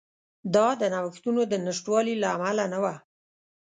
دا 0.55 0.67
د 0.81 0.83
نوښتونو 0.93 1.41
د 1.51 1.53
نشتوالي 1.65 2.15
له 2.21 2.27
امله 2.35 2.65
نه 2.73 2.79
وه. 2.83 2.95